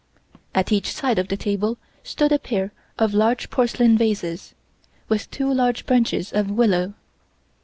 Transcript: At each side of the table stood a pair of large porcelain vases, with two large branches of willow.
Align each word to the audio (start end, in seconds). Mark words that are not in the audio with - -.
At 0.55 0.71
each 0.71 0.91
side 0.95 1.19
of 1.19 1.27
the 1.27 1.37
table 1.37 1.77
stood 2.01 2.31
a 2.31 2.39
pair 2.39 2.73
of 2.97 3.13
large 3.13 3.51
porcelain 3.51 3.99
vases, 3.99 4.55
with 5.07 5.29
two 5.29 5.53
large 5.53 5.85
branches 5.85 6.33
of 6.33 6.49
willow. 6.49 6.95